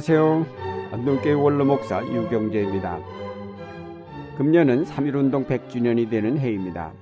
[0.00, 0.46] 안녕하세요.
[0.92, 3.00] 안동교회 원로목사 유경재입니다.
[4.38, 6.94] 금년은 3.1운동 100주년이 되는 해입니다.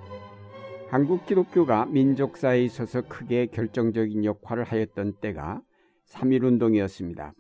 [0.89, 5.62] 한국 기독교가 민족사에 있어서 크게 결정적인 역할을 하였던 때가
[6.09, 7.34] 3.1운동이었습니다.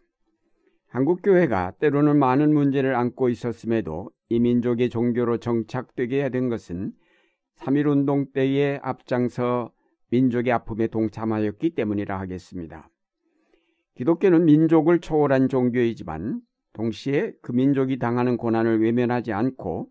[0.90, 6.92] 한국교회가 때로는 많은 문제를 안고 있었음에도 이 민족의 종교로 정착되게 된 것은
[7.56, 9.72] 3.1운동 때에 앞장서
[10.10, 12.88] 민족의 아픔에 동참하였기 때문이라 하겠습니다.
[13.98, 16.40] 기독교는 민족을 초월한 종교이지만
[16.72, 19.90] 동시에 그 민족이 당하는 고난을 외면하지 않고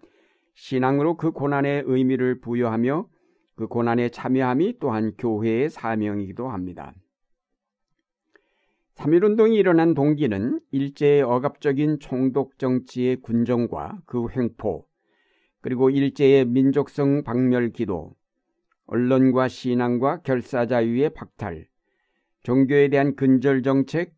[0.53, 3.05] 신앙으로 그 고난의 의미를 부여하며
[3.57, 6.93] 그 고난에 참여함이 또한 교회의 사명이기도 합니다.
[8.95, 14.87] 3.1운동이 일어난 동기는 일제의 억압적인 총독 정치의 군정과 그 횡포,
[15.59, 18.15] 그리고 일제의 민족성 박멸 기도,
[18.85, 21.67] 언론과 신앙과 결사자유의 박탈,
[22.47, 24.15] 종교에 대한 근절 정책,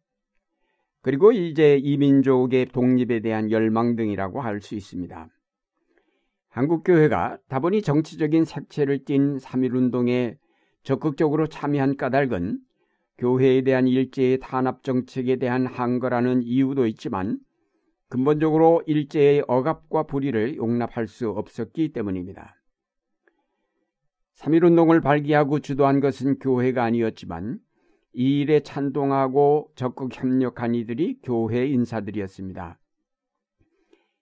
[1.01, 5.29] 그리고 이제 이민족의 독립에 대한 열망 등이라고 할 수 있습니다.
[6.49, 10.37] 한국교회가 다분히 정치적인 색채를 띤 3.1운동에
[10.83, 12.59] 적극적으로 참여한 까닭은
[13.17, 17.39] 교회에 대한 일제의 탄압 정책에 대한 항거라는 이유도 있지만
[18.09, 22.61] 근본적으로 일제의 억압과 불의를 용납할 수 없었기 때문입니다.
[24.35, 27.59] 3.1운동을 발기하고 주도한 것은 교회가 아니었지만
[28.13, 32.79] 이 일에 찬동하고 적극 협력한 이들이 교회 인사들이었습니다.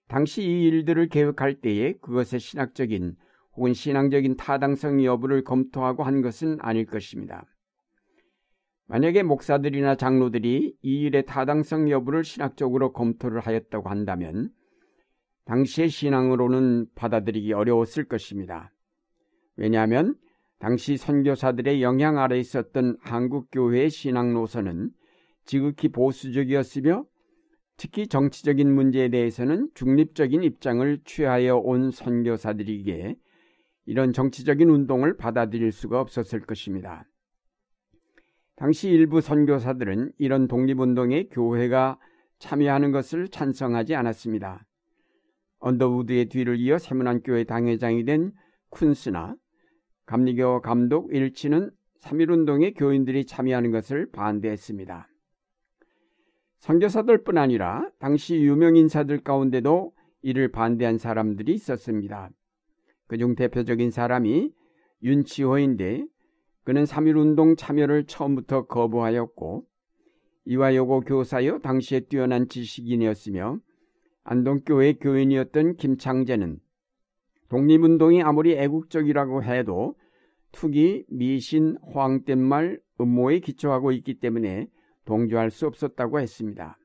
[0.07, 3.15] 당시 이 일들을 계획할 때에 그것의 신학적인
[3.55, 7.45] 혹은 신앙적인 타당성 여부를 검토하고 한 것은 아닐 것입니다.
[8.87, 14.49] 만약에 목사들이나 장로들이 이 일의 타당성 여부를 신학적으로 검토를 하였다고 한다면
[15.45, 18.71] 당시의 신앙으로는 받아들이기 어려웠을 것입니다.
[19.57, 20.15] 왜냐하면
[20.59, 24.91] 당시 선교사들의 영향 아래 있었던 한국 교회의 신앙 노선은
[25.45, 27.05] 지극히 보수적이었으며
[27.77, 33.15] 특히 정치적인 문제에 대해서는 중립적인 입장을 취하여 온 선교사들에게
[33.85, 37.05] 이런 정치적인 운동을 받아들일 수가 없었을 것입니다.
[38.55, 41.99] 당시 일부 선교사들은 이런 독립운동에 교회가
[42.39, 44.65] 참여하는 것을 찬성하지 않았습니다.
[45.59, 48.31] 언더우드의 뒤를 이어 세문안교회 당회장이 된
[48.71, 49.35] 쿤스나
[50.07, 51.69] 감리교 감독 일치는
[51.99, 55.09] 3.1운동에 교인들이 참여하는 것을 반대했습니다.
[56.59, 59.91] 선교사들뿐 아니라 당시 유명 인사들 가운데도
[60.21, 62.29] 이를 반대한 사람들이 있었습니다.
[63.07, 64.51] 그중 대표적인 사람이
[65.03, 66.05] 윤치호인데
[66.63, 69.65] 그는 3.1운동 참여를 처음부터 거부하였고
[70.45, 73.59] 이화여고 교사여 당시에 뛰어난 지식인이었으며
[74.23, 76.59] 안동교회 교인이었던 김창재는
[77.49, 79.95] 독립운동이 아무리 애국적이라고 해도
[80.51, 84.67] 투기, 미신, 호황된 말, 음모에 기초하고 있기 때문에
[85.05, 86.77] 동조할 수 없었다고 했습니다.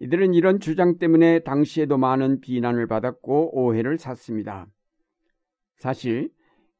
[0.00, 4.66] 이들은 이런 주장 때문에 당시에도 많은 비난을 받았고 오해를 샀습니다.
[5.76, 6.30] 사실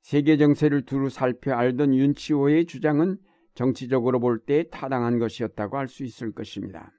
[0.02, 3.18] 세계 정세를 두루 살펴 알던 윤치호의 주장은
[3.54, 6.92] 정치적으로 볼 때 타당한 것이었다고 할 수 있을 것입니다.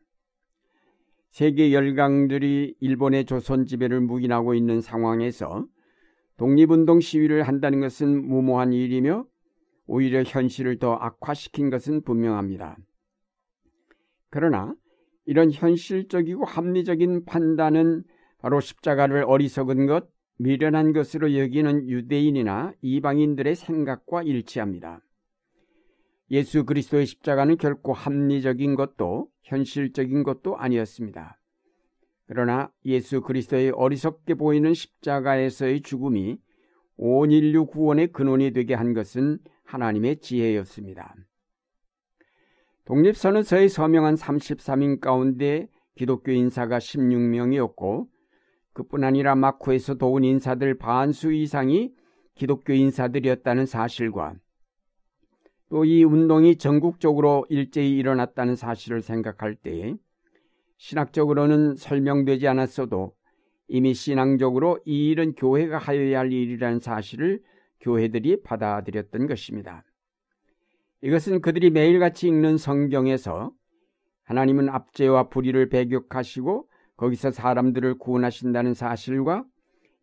[1.31, 5.65] 세계 열강들이 일본의 조선 지배를 묵인하고 있는 상황에서
[6.37, 9.25] 독립운동 시위를 한다는 것은 무모한 일이며
[9.85, 12.77] 오히려 현실을 더 악화시킨 것은 분명합니다.
[14.29, 14.73] 그러나
[15.25, 18.03] 이런 현실적이고 합리적인 판단은
[18.39, 20.07] 바로 십자가를 어리석은 것,
[20.37, 25.01] 미련한 것으로 여기는 유대인이나 이방인들의 생각과 일치합니다.
[26.31, 31.39] 예수 그리스도의 십자가는 결코 합리적인 것도 현실적인 것도 아니었습니다.
[32.27, 36.39] 그러나 예수 그리스도의 어리석게 보이는 십자가에서의 죽음이
[36.97, 41.15] 온 인류 구원의 근원이 되게 한 것은 하나님의 지혜였습니다.
[42.85, 48.07] 독립선언서에 서명한 33인 가운데 기독교 인사가 16명이었고
[48.73, 51.93] 그뿐 아니라 마쿠에서 도운 인사들 반수 이상이
[52.35, 54.35] 기독교 인사들이었다는 사실과
[55.69, 59.95] 또 이 운동이 전국적으로 일제히 일어났다는 사실을 생각할 때
[60.77, 63.13] 신학적으로는 설명되지 않았어도
[63.67, 67.41] 이미 신앙적으로 이 일은 교회가 하여야 할 일이라는 사실을
[67.81, 69.83] 교회들이 받아들였던 것입니다.
[71.01, 73.51] 이것은 그들이 매일같이 읽는 성경에서
[74.23, 76.67] 하나님은 압제와 불의를 배격하시고
[76.97, 79.45] 거기서 사람들을 구원하신다는 사실과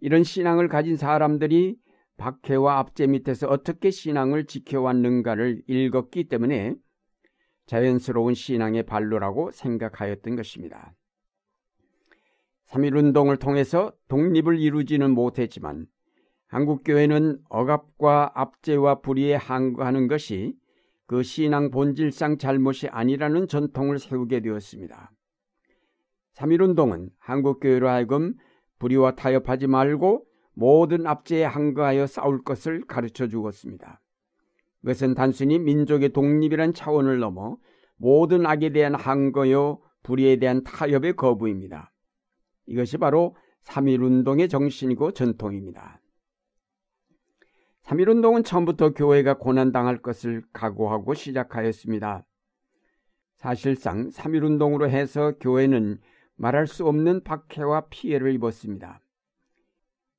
[0.01, 1.77] 이런 신앙을 가진 사람들이
[2.17, 6.75] 박해와 압제 밑에서 어떻게 신앙을 지켜왔는가를 읽었기 때문에
[7.67, 10.95] 자연스러운 신앙의 발로라고 생각하였던 것입니다.
[12.69, 15.87] 3.1운동을 통해서 독립을 이루지는 못했지만
[16.49, 20.55] 한국교회는 억압과 압제와 불의에 항거하는 것이
[21.07, 25.13] 그 신앙 본질상 잘못이 아니라는 전통을 세우게 되었습니다.
[26.35, 28.35] 3.1운동은 한국교회로 하여금
[28.79, 34.01] 불의와 타협하지 말고 모든 압제에 항거하여 싸울 것을 가르쳐 주었습니다.
[34.81, 37.59] 그것은 단순히 민족의 독립이란 차원을 넘어
[37.97, 41.93] 모든 악에 대한 항거요 불의에 대한 타협의 거부입니다.
[42.67, 46.01] 이것이 바로 3.1운동의 정신이고 전통입니다.
[47.83, 52.25] 3.1운동은 처음부터 교회가 고난당할 것을 각오하고 시작하였습니다.
[53.35, 56.01] 사실상 3.1운동으로 해서 교회는
[56.37, 59.01] 말할 수 없는 박해와 피해를 입었습니다.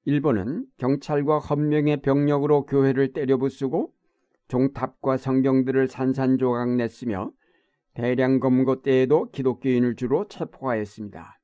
[0.07, 3.91] 일본은 경찰과 헌명의 병력으로 교회를 때려부수고
[4.47, 7.29] 종탑과 성경들을 산산조각 냈으며
[7.93, 11.41] 대량 검거 때에도 기독교인을 주로 체포하였습니다.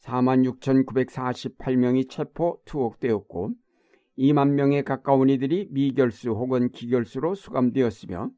[0.00, 3.50] 46,948명이 체포 투옥되었고
[4.16, 8.30] 2만 명에 가까운 이들이 미결수 혹은 기결수로 수감되었으며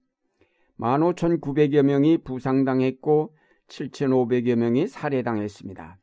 [0.81, 3.37] 15,900여 명이 부상당했고
[3.69, 6.01] 7,500여 명이 살해당했습니다.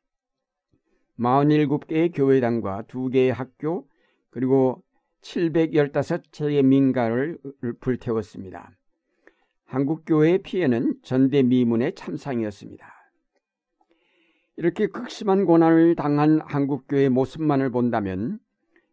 [1.19, 3.87] 47개의 교회당과 2개의 학교
[4.29, 4.83] 그리고
[5.21, 7.37] 715채의 민가를
[7.79, 8.71] 불태웠습니다.
[9.65, 12.85] 한국교회의 피해는 전대미문의 참상이었습니다.
[14.57, 18.39] 이렇게 극심한 고난을 당한 한국교회의 모습만을 본다면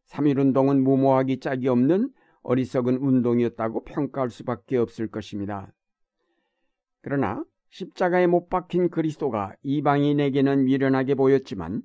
[0.09, 2.11] 3.1운동은 무모하기 짝이 없는
[2.43, 5.73] 어리석은 운동이었다고 평가할 수밖에 없을 것입니다.
[7.01, 11.83] 그러나 십자가에 못 박힌 그리스도가 이방인에게는 미련하게 보였지만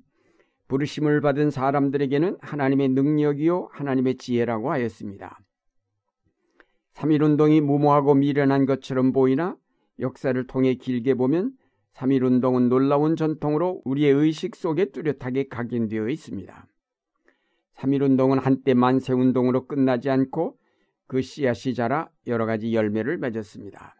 [0.68, 5.40] 부르심을 받은 사람들에게는 하나님의 능력이요 하나님의 지혜라고 하였습니다.
[6.94, 9.56] 3.1운동이 무모하고 미련한 것처럼 보이나
[9.98, 11.52] 역사를 통해 길게 보면
[11.94, 16.66] 3.1운동은 놀라운 전통으로 우리의 의식 속에 뚜렷하게 각인되어 있습니다.
[17.76, 20.58] 3.1운동은 한때 만세운동으로 끝나지 않고
[21.06, 23.96] 그 씨앗이 자라 여러 가지 열매를 맺었습니다.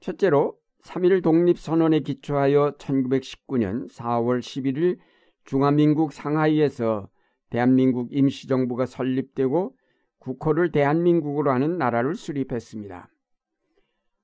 [0.00, 4.98] 첫째로 3.1 독립선언에 기초하여 1919년 4월 11일
[5.48, 7.08] 중화민국 상하이에서
[7.48, 9.74] 대한민국 임시정부가 설립되고
[10.18, 13.08] 국호를 대한민국으로 하는 나라를 수립했습니다.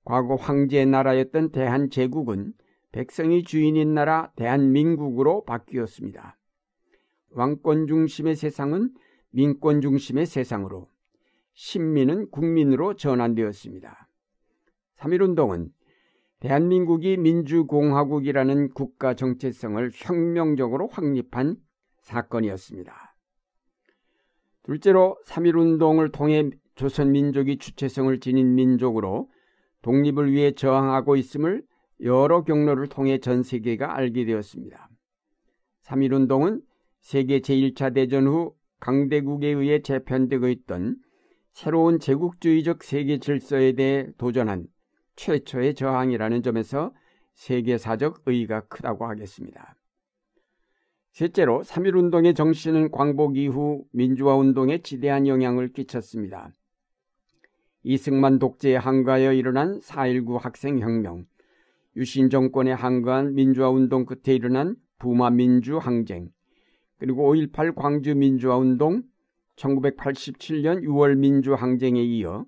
[0.05, 2.53] 과거 황제의 나라였던 대한제국은
[2.93, 6.37] 백성이 주인인 나라 대한민국으로 바뀌었습니다.
[7.31, 8.93] 왕권 중심의 세상은
[9.31, 10.91] 민권 중심의 세상으로
[11.55, 14.09] 신민은 국민으로 전환되었습니다.
[14.99, 15.71] 3.1운동은
[16.41, 21.57] 대한민국이 민주공화국이라는 국가 정체성을 혁명적으로 확립한
[22.01, 23.17] 사건이었습니다.
[24.65, 29.31] 둘째로 3.1운동을 통해 조선민족이 주체성을 지닌 민족으로
[29.83, 31.63] 독립을 위해 저항하고 있음을
[32.01, 34.91] 여러 경로를 통해 전 세계가 알게 되었습니다.
[35.83, 36.63] 3.1운동은
[37.01, 40.97] 세계 제1차 대전 후 강대국에 의해 재편되고 있던
[41.53, 44.67] 새로운 제국주의적 세계 질서에 대해 도전한
[45.17, 46.93] 최초의 저항이라는 점에서
[47.35, 49.77] 세계사적 의의가 크다고 하겠습니다.
[51.13, 56.51] 셋째로 3.1운동의 정신은 광복 이후 민주화운동에 지대한 영향을 끼쳤습니다.
[57.85, 61.27] 이승만 독재에 항거하여 일어난 4.19 학생혁명,
[61.97, 66.31] 유신 정권에 항거한 민주화운동 끝에 일어난 부마민주항쟁,
[66.99, 69.03] 그리고 5.18 광주민주화운동,
[69.57, 72.47] 1987년 6월 민주항쟁에 이어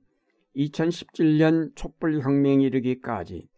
[0.56, 3.48] 2017년 촛불혁명에 이르기까지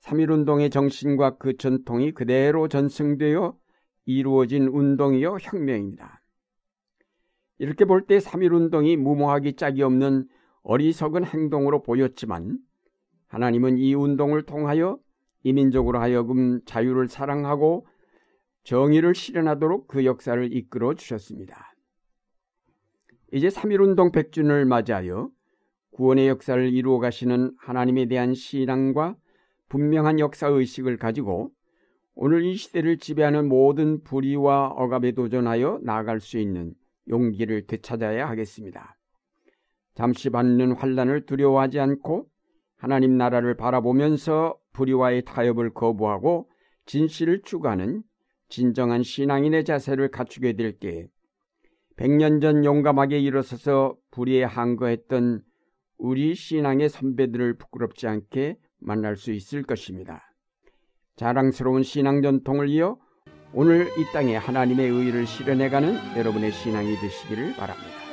[0.00, 3.56] 3.1운동의 정신과 그 전통이 그대로 전승되어
[4.06, 6.22] 이루어진 운동이요 혁명입니다.
[7.58, 10.26] 이렇게 볼 때 3.1운동이 무모하기 짝이 없는
[10.62, 12.58] 어리석은 행동으로 보였지만
[13.28, 14.98] 하나님은 이 운동을 통하여
[15.42, 17.86] 이민족으로 하여금 자유를 사랑하고
[18.64, 21.74] 정의를 실현하도록 그 역사를 이끌어 주셨습니다.
[23.32, 25.30] 이제 3.1운동 100주년을 맞이하여
[26.00, 29.16] 구원의 역사를 이루어 가시는 하나님에 대한 신앙과
[29.68, 31.50] 분명한 역사 의식을 가지고
[32.14, 36.72] 오늘 이 시대를 지배하는 모든 불의와 억압에 도전하여 나아갈 수 있는
[37.10, 38.96] 용기를 되찾아야 하겠습니다.
[39.94, 42.30] 잠시 받는 환란을 두려워하지 않고
[42.78, 46.48] 하나님 나라를 바라보면서 불의와의 타협을 거부하고
[46.86, 48.02] 진실을 추구하는
[48.48, 51.08] 진정한 신앙인의 자세를 갖추게 될 때,
[51.98, 55.42] 100년 전 용감하게 일어서서 불의에 항거했던
[56.00, 60.34] 우리 신앙의 선배들을 부끄럽지 않게 만날 수 있을 것입니다.
[61.16, 62.96] 자랑스러운 신앙 전통을 이어
[63.52, 68.09] 오늘 이 땅에 하나님의 의를 실현해가는 여러분의 신앙이 되시기를 바랍니다.